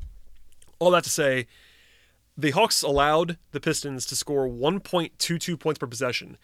[0.78, 1.46] all that to say,
[2.36, 6.36] the Hawks allowed the Pistons to score 1.22 points per possession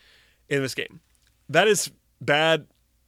[0.49, 1.01] in this game.
[1.49, 2.67] That is bad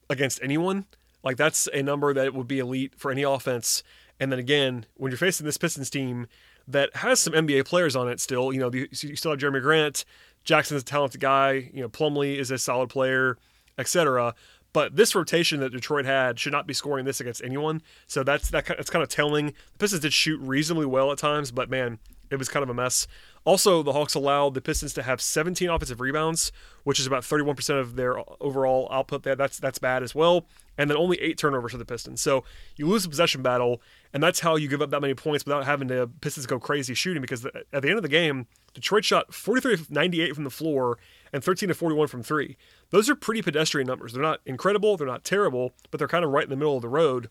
[0.08, 0.86] against anyone.
[1.22, 3.82] Like that's a number that would be elite for any offense.
[4.18, 6.26] And then again, when you're facing this Pistons team
[6.66, 10.04] that has some NBA players on it still, you know, you still have Jerami Grant,
[10.50, 11.70] Jackson's a talented guy.
[11.72, 13.38] You know, Plumlee is a solid player,
[13.78, 14.34] etc.
[14.72, 17.82] But this rotation that Detroit had should not be scoring this against anyone.
[18.08, 18.66] So that's that.
[18.66, 19.46] That's kind of telling.
[19.46, 22.74] The Pistons did shoot reasonably well at times, but man, it was kind of a
[22.74, 23.06] mess.
[23.44, 26.52] Also, the Hawks allowed the Pistons to have 17 offensive rebounds,
[26.84, 29.22] which is about 31% of their overall output.
[29.22, 30.46] There, that's that's bad as well.
[30.78, 32.22] And then only eight turnovers for the Pistons.
[32.22, 32.44] So
[32.76, 35.64] you lose the possession battle, and that's how you give up that many points without
[35.64, 37.20] having the Pistons go crazy shooting.
[37.20, 40.98] Because at the end of the game, Detroit shot 43 98 from the floor
[41.32, 42.56] and 13 to 41 from three.
[42.90, 44.12] Those are pretty pedestrian numbers.
[44.12, 46.82] They're not incredible, they're not terrible, but they're kind of right in the middle of
[46.82, 47.30] the road.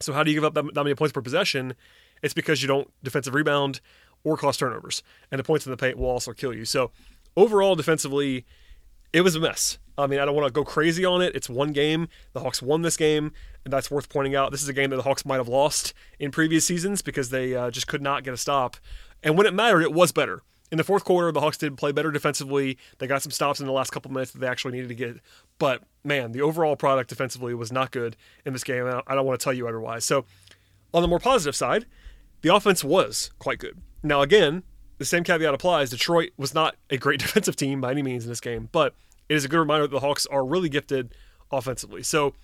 [0.00, 1.74] So how do you give up that, that many points per possession?
[2.22, 3.80] It's because you don't defensive rebound
[4.24, 6.64] or cause turnovers, and the points in the paint will also kill you.
[6.64, 6.90] So
[7.36, 8.44] overall, defensively,
[9.12, 9.78] it was a mess.
[9.98, 11.34] I mean, I don't want to go crazy on it.
[11.34, 12.08] It's one game.
[12.32, 13.32] The Hawks won this game,
[13.64, 14.50] and that's worth pointing out.
[14.50, 17.54] This is a game that the Hawks might have lost in previous seasons because they
[17.54, 18.76] uh, just could not get a stop.
[19.22, 20.42] And when it mattered, it was better.
[20.72, 22.78] In the fourth quarter, the Hawks did play better defensively.
[22.98, 25.16] They got some stops in the last couple minutes that they actually needed to get.
[25.58, 28.86] But man, the overall product defensively was not good in this game.
[28.86, 30.04] I don't want to tell you otherwise.
[30.04, 30.24] So,
[30.94, 31.86] on the more positive side,
[32.42, 33.80] the offense was quite good.
[34.02, 34.62] Now, again,
[34.98, 35.90] the same caveat applies.
[35.90, 38.94] Detroit was not a great defensive team by any means in this game, but
[39.28, 41.14] it is a good reminder that the Hawks are really gifted
[41.50, 42.02] offensively.
[42.02, 42.34] So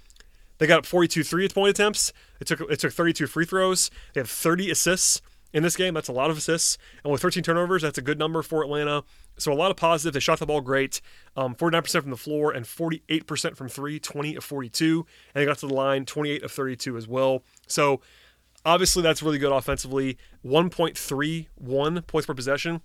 [0.59, 2.13] they got 42 three point attempts.
[2.41, 3.91] It took it took 32 free throws.
[4.15, 5.21] They have 30 assists
[5.53, 5.95] in this game.
[5.95, 6.79] That's a lot of assists.
[7.05, 9.05] And with 13 turnovers, that's a good number for Atlanta.
[9.39, 10.15] So a lot of positive.
[10.15, 11.01] They shot the ball great.
[11.37, 15.07] Um, 49% from the floor and 48% from three, 20 of 42.
[15.35, 17.43] And they got to the line, 28 of 32 as well.
[17.67, 18.01] So
[18.67, 20.19] obviously that's really good offensively.
[20.45, 22.83] 1.31 points per possession.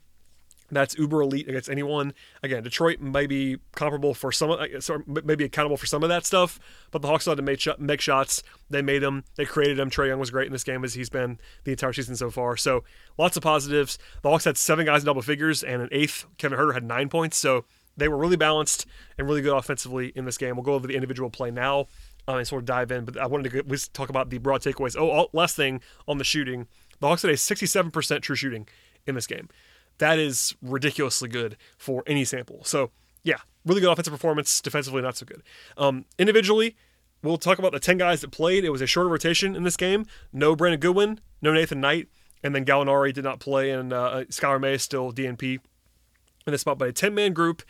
[0.73, 2.13] That's uber elite against anyone.
[2.41, 4.67] Again, Detroit may be comparable for some, uh,
[5.05, 6.59] maybe accountable for some of that stuff,
[6.91, 8.41] but the Hawks had to make, make shots.
[8.69, 9.25] They made them.
[9.35, 9.89] They created them.
[9.89, 12.55] Trae Young was great in this game as he's been the entire season so far.
[12.55, 12.85] So
[13.17, 13.97] lots of positives.
[14.21, 17.09] The Hawks had seven guys in double figures, and an eighth, Kevin Huerter, had nine
[17.09, 17.37] points.
[17.37, 17.65] So
[17.97, 18.85] they were really balanced
[19.17, 20.55] and really good offensively in this game.
[20.55, 21.87] We'll go over the individual play now
[22.27, 24.61] um, and sort of dive in, but I wanted to get, talk about the broad
[24.61, 24.95] takeaways.
[24.97, 26.67] Oh, all, last thing on the shooting.
[26.99, 28.67] The Hawks had a 67% true shooting
[29.05, 29.49] in this game.
[29.97, 32.63] That is ridiculously good for any sample.
[32.63, 32.91] So,
[33.23, 34.61] yeah, really good offensive performance.
[34.61, 35.43] Defensively, not so good.
[35.77, 36.75] Um, individually,
[37.23, 38.63] we'll talk about the 10 guys that played.
[38.63, 40.05] It was a shorter rotation in this game.
[40.31, 42.07] No Brandon Goodwin, no Nathan Knight,
[42.43, 45.59] and then Gallinari did not play, and uh, Skylar May is still DNP
[46.47, 46.77] in this spot.
[46.77, 47.61] But a 10 man group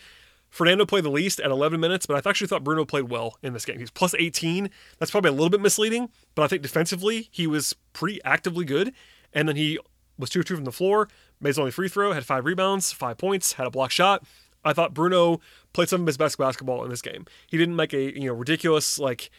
[0.51, 3.53] Fernando played the least at 11 minutes, but I actually thought Bruno played well in
[3.53, 3.79] this game.
[3.79, 4.69] He's plus 18.
[4.99, 8.93] That's probably a little bit misleading, but I think defensively he was pretty actively good.
[9.33, 9.79] And then he
[10.19, 11.07] was 2 2 from the floor,
[11.39, 14.23] made his only free throw, had five rebounds, five points, had a block shot.
[14.63, 15.39] I thought Bruno
[15.73, 17.25] played some of his best basketball in this game.
[17.47, 19.31] He didn't make a you know ridiculous like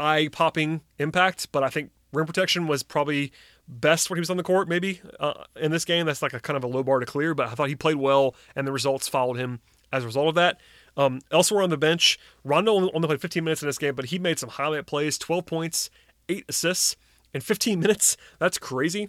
[0.00, 3.32] eye popping impact, but I think rim protection was probably
[3.68, 4.68] best when he was on the court.
[4.68, 7.34] Maybe uh, in this game, that's like a kind of a low bar to clear.
[7.34, 9.60] But I thought he played well, and the results followed him
[9.92, 10.60] as a result of that.
[10.96, 14.18] Um, elsewhere on the bench, Rondo only played 15 minutes in this game, but he
[14.18, 15.90] made some highlight plays 12 points,
[16.28, 16.96] 8 assists
[17.32, 18.16] in 15 minutes.
[18.38, 19.08] That's crazy.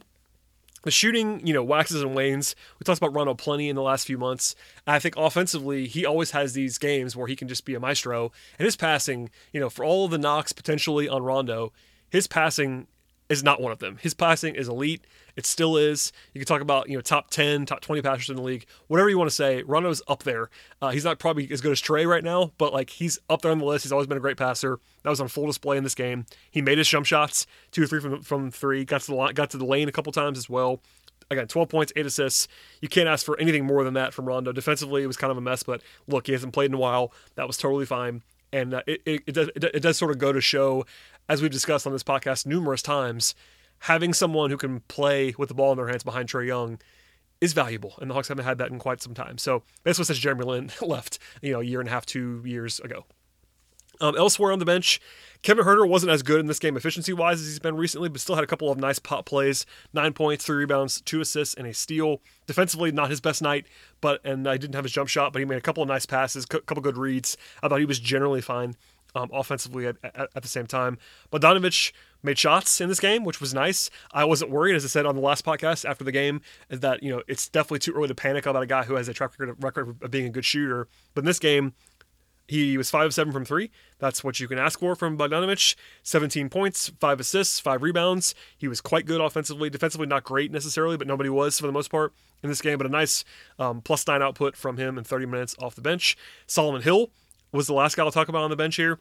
[0.83, 2.55] The shooting, you know, waxes and wanes.
[2.79, 4.55] We talked about Rondo plenty in the last few months.
[4.87, 7.79] And I think offensively, he always has these games where he can just be a
[7.79, 8.31] maestro.
[8.57, 11.73] And his passing, you know, for all of the knocks potentially on Rondo,
[12.09, 12.87] his passing
[13.27, 13.97] is not one of them.
[14.01, 15.05] His passing is elite.
[15.39, 16.11] It still is.
[16.33, 19.09] You can talk about you know top ten, top twenty passers in the league, whatever
[19.09, 19.63] you want to say.
[19.63, 20.49] Rondo's up there.
[20.81, 23.53] Uh, he's not probably as good as Trae right now, but like he's up there
[23.53, 23.85] on the list.
[23.85, 24.81] He's always been a great passer.
[25.03, 26.25] That was on full display in this game.
[26.51, 28.83] He made his jump shots, two or three from from three.
[28.83, 30.81] Got to the got to the lane a couple times as well.
[31.31, 32.47] Again, 12 points, 8 assists.
[32.81, 34.51] You can't ask for anything more than that from Rondo.
[34.51, 37.13] Defensively, it was kind of a mess, but look, he hasn't played in a while.
[37.35, 38.23] That was totally fine.
[38.51, 40.87] And uh, it, it, it, does, it does sort of go to show,
[41.29, 43.35] as we've discussed on this podcast numerous times,
[43.81, 46.79] having someone who can play with the ball in their hands behind Trae Young
[47.41, 49.37] is valuable, and the Hawks haven't had that in quite some time.
[49.37, 52.41] So that's what since Jeremy Lin left, you know, a year and a half, two
[52.45, 53.05] years ago.
[54.01, 55.01] Um, elsewhere on the bench,
[55.41, 58.21] Kevin Huerter wasn't as good in this game efficiency wise as he's been recently, but
[58.21, 61.67] still had a couple of nice pop plays nine points, three rebounds, two assists, and
[61.67, 62.21] a steal.
[62.47, 63.65] Defensively, not his best night,
[63.99, 66.05] but and I didn't have his jump shot, but he made a couple of nice
[66.05, 67.35] passes, a couple good reads.
[67.61, 68.75] I thought he was generally fine
[69.15, 70.97] um, offensively at, at, at, the same time.
[71.31, 71.91] Bogdanovich
[72.23, 73.89] made shots in this game, which was nice.
[74.11, 77.11] I wasn't worried, as I said on the last podcast after the game, that you
[77.11, 79.63] know it's definitely too early to panic about a guy who has a track record,
[79.63, 80.87] record of being a good shooter.
[81.13, 81.73] But in this game,
[82.49, 83.69] he was five of seven from three.
[83.99, 85.75] That's what you can ask for from Bogdanovich.
[86.01, 88.33] 17 points, five assists, five rebounds.
[88.57, 89.69] He was quite good offensively.
[89.69, 92.79] Defensively, not great necessarily, but nobody was for the most part in this game.
[92.79, 93.23] But a nice
[93.59, 96.17] um, plus nine output from him in 30 minutes off the bench.
[96.47, 97.11] Solomon Hill
[97.51, 98.99] was the last guy I'll talk about on the bench here.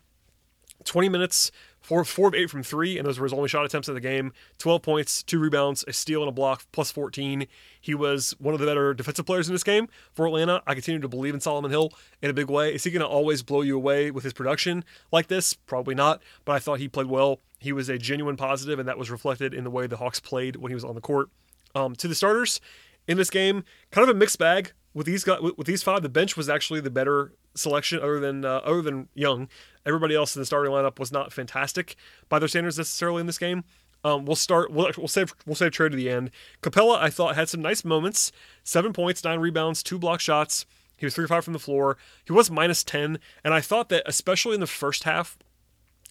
[0.84, 3.88] 20 minutes, four, four of eight from three, and those were his only shot attempts
[3.88, 4.32] in the game.
[4.58, 7.46] 12 points, two rebounds, a steal, and a block, plus 14.
[7.80, 10.62] He was one of the better defensive players in this game for Atlanta.
[10.66, 12.74] I continue to believe in Solomon Hill in a big way.
[12.74, 15.54] Is he going to always blow you away with his production like this?
[15.54, 17.40] Probably not, but I thought he played well.
[17.58, 20.56] He was a genuine positive, and that was reflected in the way the Hawks played
[20.56, 21.28] when he was on the court.
[21.74, 22.60] Um, to the starters
[23.08, 26.08] in this game, kind of a mixed bag with these guys, with these five, the
[26.08, 29.48] bench was actually the better selection, other than uh, other than Young.
[29.86, 31.96] Everybody else in the starting lineup was not fantastic
[32.28, 33.64] by their standards necessarily in this game.
[34.04, 34.70] Um, we'll start.
[34.70, 35.34] We'll, we'll save.
[35.46, 36.30] We'll save Trae to the end.
[36.62, 38.32] Capela, I thought had some nice moments.
[38.64, 40.66] Seven points, nine rebounds, two block shots.
[40.96, 41.96] He was three five from the floor.
[42.24, 45.38] He was minus ten, and I thought that especially in the first half,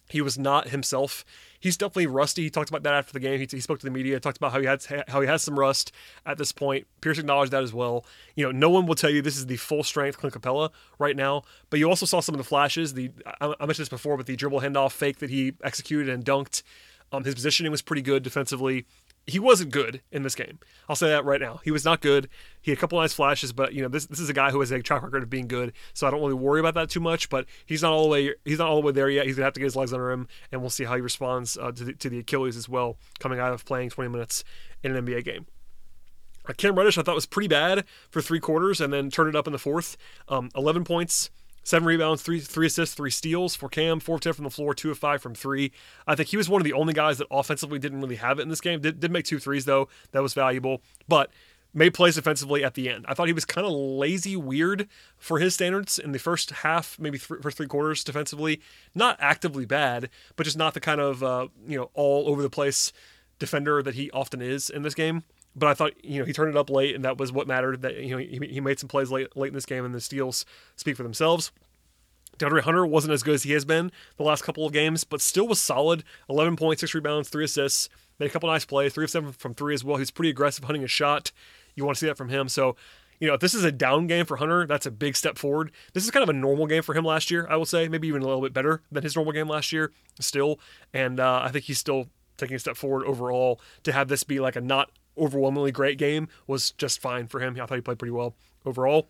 [0.08, 1.24] he was not himself
[1.60, 2.42] he's definitely rusty.
[2.42, 3.38] He talked about that after the game.
[3.38, 5.58] He, he spoke to the media, talked about how he had how he has some
[5.58, 5.92] rust
[6.26, 6.86] at this point.
[7.00, 8.04] Pierce acknowledged that as well.
[8.34, 11.16] You know, no one will tell you this is the full strength Clint Capela right
[11.16, 12.94] now, but you also saw some of the flashes.
[12.94, 16.24] The I, I mentioned this before, but the dribble handoff fake that he executed and
[16.24, 16.62] dunked.
[17.10, 18.84] Um, his positioning was pretty good defensively
[19.28, 20.58] he wasn't good in this game.
[20.88, 21.60] I'll say that right now.
[21.62, 22.28] He was not good.
[22.62, 24.60] He had a couple nice flashes, but you know this this is a guy who
[24.60, 27.00] has a track record of being good, so I don't really worry about that too
[27.00, 27.28] much.
[27.28, 29.26] But he's not all the way he's not all the way there yet.
[29.26, 31.58] He's gonna have to get his legs under him, and we'll see how he responds
[31.58, 34.44] uh, to the, to the Achilles as well, coming out of playing 20 minutes
[34.82, 35.46] in an NBA game.
[36.48, 39.36] Uh, Cam Reddish I thought was pretty bad for three quarters, and then turned it
[39.36, 39.98] up in the fourth.
[40.28, 41.30] Um, 11 points
[41.68, 44.90] Seven rebounds, three three assists, three steals for Cam, four ten from the floor, two
[44.90, 45.70] of five from three.
[46.06, 48.42] I think he was one of the only guys that offensively didn't really have it
[48.42, 48.80] in this game.
[48.80, 51.30] Did, did make two threes though, that was valuable, but
[51.74, 53.04] made plays defensively at the end.
[53.06, 56.98] I thought he was kind of lazy, weird for his standards in the first half,
[56.98, 58.62] maybe th- first three quarters defensively.
[58.94, 62.48] Not actively bad, but just not the kind of uh, you know all over the
[62.48, 62.94] place
[63.38, 65.22] defender that he often is in this game
[65.58, 67.82] but I thought you know he turned it up late, and that was what mattered.
[67.82, 70.00] That you know he, he made some plays late late in this game, and the
[70.00, 70.44] steals
[70.76, 71.52] speak for themselves.
[72.38, 75.20] DeAndre Hunter wasn't as good as he has been the last couple of games, but
[75.20, 76.04] still was solid.
[76.28, 77.88] 11 points, six rebounds, three assists.
[78.18, 79.96] Made a couple nice plays, three of seven from three as well.
[79.96, 81.32] He's pretty aggressive hunting a shot.
[81.74, 82.48] You want to see that from him.
[82.48, 82.76] So,
[83.20, 85.70] you know, if this is a down game for Hunter, that's a big step forward.
[85.92, 87.88] This is kind of a normal game for him last year, I will say.
[87.88, 90.58] Maybe even a little bit better than his normal game last year still.
[90.92, 94.40] And uh, I think he's still taking a step forward overall to have this be
[94.40, 97.54] like a not overwhelmingly great game was just fine for him.
[97.60, 99.08] I thought he played pretty well overall.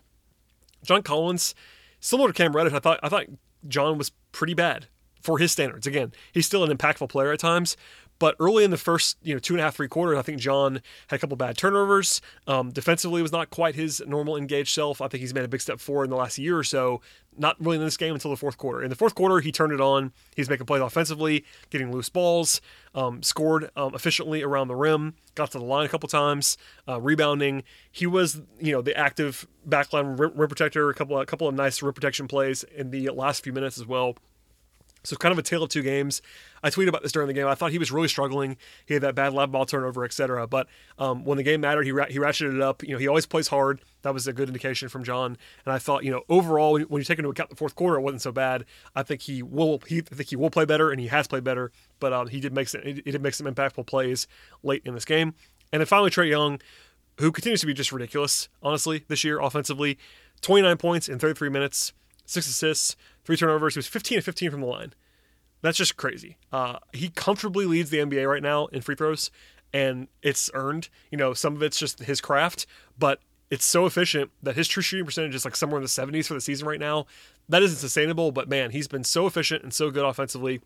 [0.85, 1.55] John Collins,
[2.01, 3.27] similar to Cam Reddish, I thought I thought
[3.67, 4.87] John was pretty bad
[5.21, 5.87] for his standards.
[5.87, 7.77] Again, he's still an impactful player at times,
[8.19, 10.39] But early in the first, you know, two and a half, three quarters, I think
[10.39, 12.21] John had a couple bad turnovers.
[12.47, 15.01] Um, defensively was not quite his normal engaged self.
[15.01, 17.01] I think he's made a big step forward in the last year or so.
[17.37, 18.83] Not really in this game until the fourth quarter.
[18.83, 20.13] In the fourth quarter, he turned it on.
[20.35, 22.61] He's making plays offensively, getting loose balls,
[22.97, 27.01] um, scored um, efficiently around the rim, got to the line a couple times, uh,
[27.01, 27.63] rebounding.
[27.93, 30.91] He was, you know, the active backline rim, rim protector.
[30.91, 33.87] A couple, a couple of nice rim protection plays in the last few minutes as
[33.87, 34.17] well.
[35.05, 36.21] So it's kind of a tale of two games.
[36.63, 37.47] I tweeted about this during the game.
[37.47, 38.57] I thought he was really struggling.
[38.85, 40.47] He had that bad lab ball turnover, etc.
[40.47, 40.67] But
[40.99, 42.83] um, when the game mattered, he ra- he ratcheted it up.
[42.83, 43.81] You know, he always plays hard.
[44.03, 45.37] That was a good indication from John.
[45.65, 48.03] And I thought, you know, overall, when you take into account the fourth quarter, it
[48.03, 48.65] wasn't so bad.
[48.95, 49.81] I think he will.
[49.87, 51.71] He I think he will play better, and he has played better.
[52.01, 54.27] But um, he did make some, he did make some impactful plays
[54.63, 55.35] late in this game.
[55.73, 56.61] And then finally, Trae Young,
[57.19, 59.99] who continues to be just ridiculous, honestly, this year offensively.
[60.41, 61.93] 29 points in 33 minutes,
[62.25, 62.97] six assists,
[63.29, 63.75] three turnovers.
[63.75, 64.95] He was 15 and 15 from the line.
[65.61, 66.39] That's just crazy.
[66.51, 69.31] Uh, he comfortably leads the NBA right now in free throws,
[69.71, 70.89] and it's earned.
[71.11, 72.65] You know, some of it's just his craft,
[72.99, 76.25] but it's so efficient that his true shooting percentage is like somewhere in the 70s
[76.25, 77.05] for the season right now.
[77.51, 80.63] That isn't sustainable, but man, he's been so efficient and so good offensively.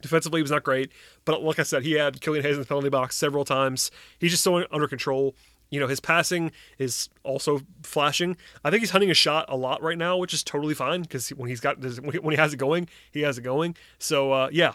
[0.00, 0.90] Defensively, he was not great,
[1.24, 3.92] but like I said, he had Killian Hayes in the penalty box several times.
[4.18, 5.36] He's just so under control.
[5.70, 8.36] You know, his passing is also flashing.
[8.64, 11.28] I think he's hunting a shot a lot right now, which is totally fine because
[11.30, 13.76] when he's got when he has it going, he has it going.
[13.98, 14.74] So uh, yeah,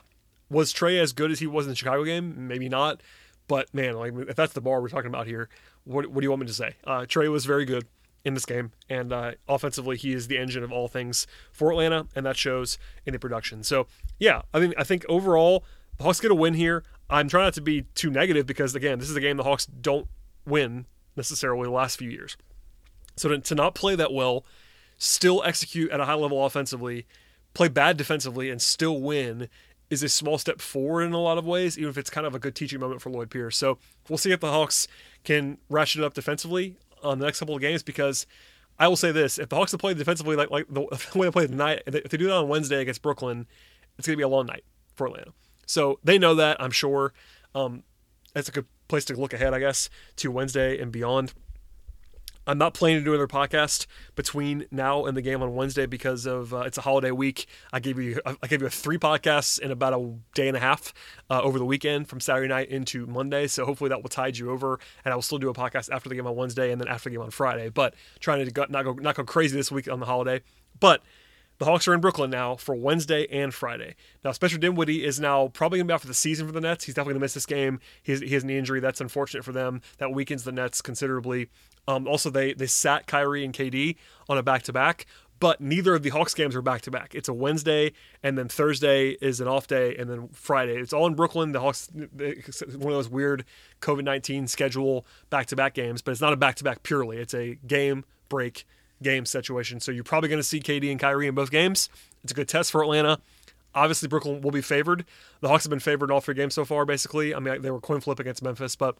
[0.49, 2.47] was Trae as good as he was in the Chicago game?
[2.47, 3.01] Maybe not,
[3.47, 5.49] but man, like if that's the bar we're talking about here,
[5.85, 6.75] what, what do you want me to say?
[6.83, 7.87] Uh, Trae was very good
[8.23, 12.05] in this game, and uh, offensively, he is the engine of all things for Atlanta,
[12.15, 13.63] and that shows in the production.
[13.63, 13.87] So
[14.19, 15.63] yeah, I mean, I think overall,
[15.97, 16.83] the Hawks get a win here.
[17.09, 19.65] I'm trying not to be too negative because again, this is a game the Hawks
[19.65, 20.07] don't
[20.45, 22.37] win necessarily the last few years.
[23.15, 24.45] So to, to not play that well,
[24.97, 27.05] still execute at a high level offensively,
[27.53, 29.49] play bad defensively, and still win
[29.89, 32.33] is a small step forward in a lot of ways, even if it's kind of
[32.33, 33.57] a good teaching moment for Lloyd Pierce.
[33.57, 33.77] So
[34.07, 34.87] we'll see if the Hawks
[35.23, 38.25] can ratchet it up defensively on the next couple of games because
[38.79, 40.81] I will say this: if the Hawks have played defensively like like the,
[41.15, 43.45] way they played tonight, if they do that on Wednesday against Brooklyn,
[43.97, 44.63] it's going to be a long night
[44.95, 45.33] for Atlanta.
[45.65, 47.13] So they know that, I'm sure.
[47.53, 47.83] Um,
[48.33, 51.33] that's a good place to look ahead, I guess, to Wednesday and beyond.
[52.45, 56.25] I'm not planning to do another podcast between now and the game on Wednesday because
[56.25, 57.45] of uh, it's a holiday week.
[57.71, 60.93] I gave you I gave you three podcasts in about a day and a half
[61.29, 63.47] uh, over the weekend from Saturday night into Monday.
[63.47, 66.09] So hopefully that will tide you over, and I will still do a podcast after
[66.09, 67.69] the game on Wednesday and then after the game on Friday.
[67.69, 70.41] But trying to not go not go crazy this week on the holiday,
[70.79, 71.01] but
[71.61, 73.93] the Hawks are in Brooklyn now for Wednesday and Friday.
[74.25, 76.59] Now, Spencer Dinwiddie is now probably going to be out for the season for the
[76.59, 76.85] Nets.
[76.85, 77.79] He's definitely going to miss this game.
[78.01, 78.79] He has, he has an injury.
[78.79, 79.83] That's unfortunate for them.
[79.99, 81.49] That weakens the Nets considerably.
[81.87, 83.95] Um, also, they they sat Kyrie and KD
[84.27, 85.05] on a back to back,
[85.39, 87.13] but neither of the Hawks games are back to back.
[87.13, 87.93] It's a Wednesday,
[88.23, 90.77] and then Thursday is an off day, and then Friday.
[90.77, 91.51] It's all in Brooklyn.
[91.51, 93.45] The Hawks, one of those weird
[93.81, 97.17] COVID 19 schedule back to back games, but it's not a back to back purely.
[97.17, 98.65] It's a game break
[99.01, 99.79] game situation.
[99.79, 101.89] So you're probably going to see KD and Kyrie in both games.
[102.23, 103.19] It's a good test for Atlanta.
[103.73, 105.05] Obviously, Brooklyn will be favored.
[105.39, 107.33] The Hawks have been favored in all three games so far, basically.
[107.33, 108.97] I mean, they were coin flip against Memphis, but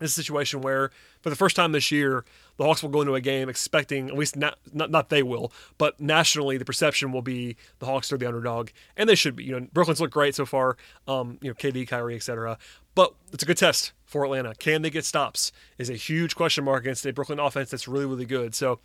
[0.00, 2.24] this is a situation where, for the first time this year,
[2.56, 5.52] the Hawks will go into a game expecting, at least not, not, not they will,
[5.78, 9.44] but nationally, the perception will be the Hawks are the underdog, and they should be.
[9.44, 10.76] You know, Brooklyn's looked great so far.
[11.06, 12.58] Um, you know, KD, Kyrie, etc.
[12.96, 14.54] But it's a good test for Atlanta.
[14.56, 15.52] Can they get stops?
[15.78, 18.54] Is a huge question mark against a Brooklyn offense that's really, really good.
[18.54, 18.80] So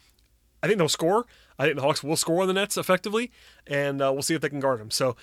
[0.61, 1.25] I think they'll score.
[1.57, 3.31] I think the Hawks will score on the Nets effectively,
[3.67, 4.91] and uh, we'll see if they can guard them.
[4.91, 5.15] So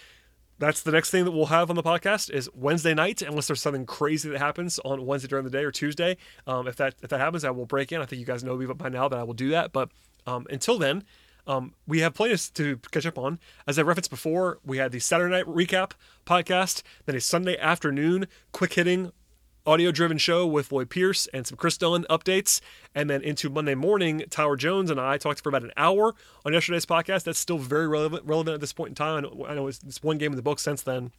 [0.59, 3.61] that's the next thing that we'll have on the podcast is Wednesday night, unless there's
[3.61, 6.17] something crazy that happens on Wednesday during the day or Tuesday.
[6.47, 8.01] Um, if that if that happens, I will break in.
[8.01, 9.73] I think you guys know me by now that I will do that.
[9.73, 9.91] But
[10.27, 11.05] um, until then,
[11.47, 13.39] um, we have plenty to catch up on.
[13.67, 15.93] As I referenced before, we had the Saturday night recap
[16.25, 19.13] podcast, then a Sunday afternoon quick hitting
[19.67, 22.61] audio driven show with Lloyd Pierce and some Kris Dunn updates.
[22.95, 26.53] And then into Monday morning, Tyler Jones and I talked for about an hour on
[26.53, 27.25] yesterday's podcast.
[27.25, 29.27] That's still very relevant, relevant at this point in time.
[29.47, 31.11] I know it's one game in the book since then.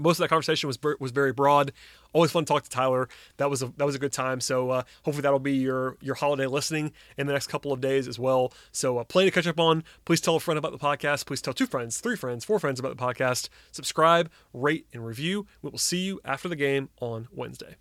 [0.00, 1.72] Most of that conversation was was very broad.
[2.12, 3.08] Always fun to talk to Tyler.
[3.38, 4.40] That was a that was a good time.
[4.40, 8.08] So uh, hopefully that'll be your your holiday listening in the next couple of days
[8.08, 8.52] as well.
[8.70, 9.84] So uh, plenty to catch up on.
[10.04, 11.26] Please tell a friend about the podcast.
[11.26, 13.48] Please tell two friends, three friends, four friends about the podcast.
[13.70, 15.46] Subscribe, rate, and review.
[15.62, 17.76] We will see you after the game on Wednesday.